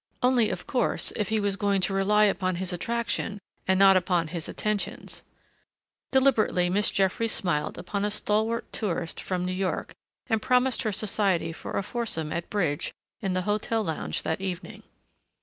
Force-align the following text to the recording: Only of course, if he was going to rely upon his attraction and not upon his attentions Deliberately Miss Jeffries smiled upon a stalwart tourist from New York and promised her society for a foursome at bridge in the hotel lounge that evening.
Only 0.23 0.49
of 0.49 0.65
course, 0.65 1.13
if 1.15 1.29
he 1.29 1.39
was 1.39 1.55
going 1.57 1.79
to 1.81 1.93
rely 1.93 2.23
upon 2.25 2.55
his 2.55 2.73
attraction 2.73 3.39
and 3.67 3.77
not 3.77 3.95
upon 3.95 4.29
his 4.29 4.49
attentions 4.49 5.21
Deliberately 6.09 6.71
Miss 6.71 6.89
Jeffries 6.89 7.31
smiled 7.31 7.77
upon 7.77 8.03
a 8.03 8.09
stalwart 8.09 8.73
tourist 8.73 9.21
from 9.21 9.45
New 9.45 9.53
York 9.53 9.93
and 10.25 10.41
promised 10.41 10.81
her 10.81 10.91
society 10.91 11.53
for 11.53 11.73
a 11.73 11.83
foursome 11.83 12.33
at 12.33 12.49
bridge 12.49 12.91
in 13.21 13.33
the 13.33 13.43
hotel 13.43 13.83
lounge 13.83 14.23
that 14.23 14.41
evening. 14.41 14.81